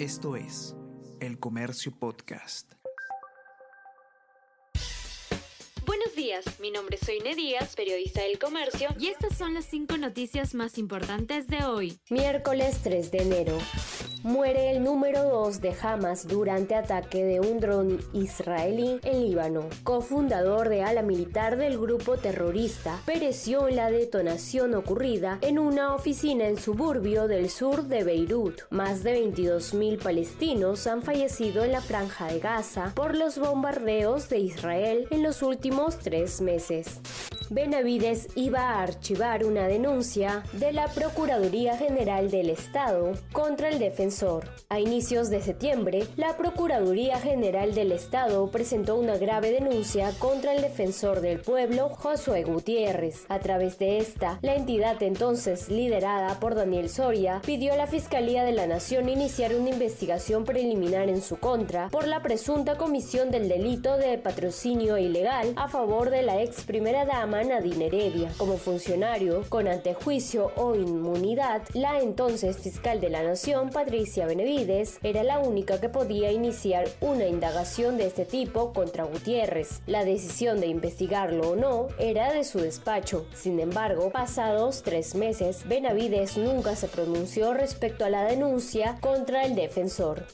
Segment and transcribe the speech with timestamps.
[0.00, 0.74] Esto es
[1.20, 2.72] El Comercio Podcast.
[5.84, 9.98] Buenos días, mi nombre es Soine Díaz, periodista del comercio, y estas son las cinco
[9.98, 11.98] noticias más importantes de hoy.
[12.08, 13.58] Miércoles 3 de enero.
[14.22, 19.64] Muere el número 2 de Hamas durante ataque de un dron israelí en Líbano.
[19.82, 26.48] Cofundador de ala militar del grupo terrorista, pereció en la detonación ocurrida en una oficina
[26.48, 28.60] en suburbio del sur de Beirut.
[28.68, 34.38] Más de 22.000 palestinos han fallecido en la franja de Gaza por los bombardeos de
[34.38, 37.00] Israel en los últimos tres meses.
[37.52, 44.48] Benavides iba a archivar una denuncia de la Procuraduría General del Estado contra el defensor.
[44.68, 50.62] A inicios de septiembre, la Procuraduría General del Estado presentó una grave denuncia contra el
[50.62, 53.24] defensor del pueblo, Josué Gutiérrez.
[53.28, 58.44] A través de esta, la entidad entonces liderada por Daniel Soria pidió a la Fiscalía
[58.44, 63.48] de la Nación iniciar una investigación preliminar en su contra por la presunta comisión del
[63.48, 68.32] delito de patrocinio ilegal a favor de la ex primera dama Nadine Heredia.
[68.36, 75.22] Como funcionario con antejuicio o inmunidad, la entonces fiscal de la Nación, Patricia Benevides, era
[75.22, 79.82] la única que podía iniciar una indagación de este tipo contra Gutiérrez.
[79.86, 83.26] La decisión de investigarlo o no era de su despacho.
[83.34, 89.54] Sin embargo, pasados tres meses, Benavides nunca se pronunció respecto a la denuncia contra el
[89.54, 90.26] defensor.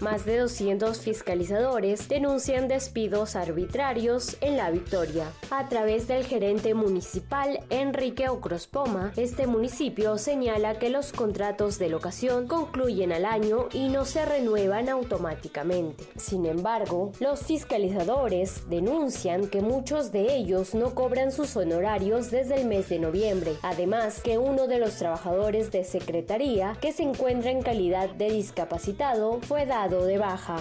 [0.00, 5.30] Más de 200 fiscalizadores denuncian despidos arbitrarios en la Victoria.
[5.50, 12.48] A través del gerente municipal Enrique Ocrospoma, este municipio señala que los contratos de locación
[12.48, 16.04] concluyen al año y no se renuevan automáticamente.
[16.16, 22.66] Sin embargo, los fiscalizadores denuncian que muchos de ellos no cobran sus honorarios desde el
[22.66, 23.52] mes de noviembre.
[23.62, 29.40] Además, que uno de los trabajadores de secretaría que se encuentra en calidad de discapacitado
[29.42, 30.56] fue de baja.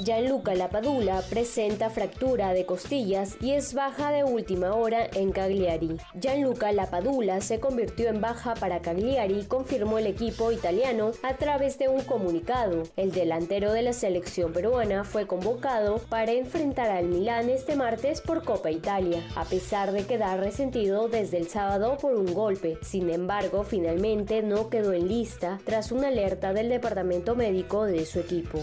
[0.00, 5.96] Gianluca Lapadula presenta fractura de costillas y es baja de última hora en Cagliari.
[6.14, 11.88] Gianluca Lapadula se convirtió en baja para Cagliari, confirmó el equipo italiano a través de
[11.88, 12.84] un comunicado.
[12.96, 18.44] El delantero de la selección peruana fue convocado para enfrentar al Milán este martes por
[18.44, 22.78] Copa Italia, a pesar de quedar resentido desde el sábado por un golpe.
[22.82, 28.20] Sin embargo, finalmente no quedó en lista tras una alerta del departamento médico de su
[28.20, 28.60] equipo.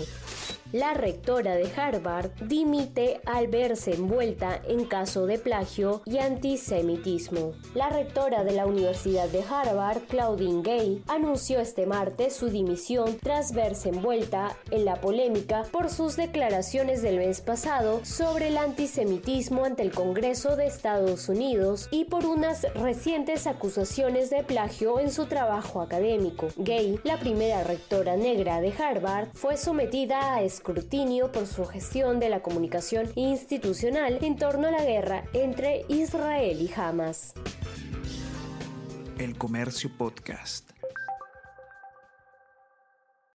[0.72, 7.54] La rectora de Harvard dimite al verse envuelta en caso de plagio y antisemitismo.
[7.76, 13.54] La rectora de la Universidad de Harvard, Claudine Gay, anunció este martes su dimisión tras
[13.54, 19.84] verse envuelta en la polémica por sus declaraciones del mes pasado sobre el antisemitismo ante
[19.84, 25.82] el Congreso de Estados Unidos y por unas recientes acusaciones de plagio en su trabajo
[25.82, 26.48] académico.
[26.58, 30.42] Gay, la primera rectora negra de Harvard, fue sometida a
[31.32, 36.72] por su gestión de la comunicación institucional en torno a la guerra entre Israel y
[36.76, 37.34] Hamas.
[39.20, 40.75] El Comercio Podcast.